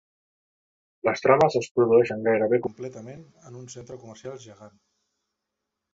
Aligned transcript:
Les 1.07 1.21
trames 1.25 1.57
es 1.59 1.69
produeixen 1.75 2.25
gairebé 2.29 2.61
completament 2.65 3.23
en 3.51 3.61
un 3.63 3.69
centre 3.75 4.01
comercial 4.05 4.41
gegant. 4.47 4.77